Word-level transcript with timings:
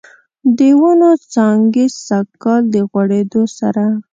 د 0.57 0.59
ونوو 0.81 1.21
څانګې 1.33 1.85
سږکال، 2.07 2.63
د 2.73 2.75
غوړیدو 2.91 3.43
سره 3.59 3.83